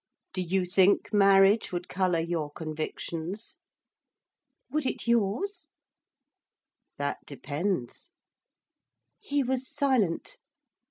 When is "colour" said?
1.87-2.17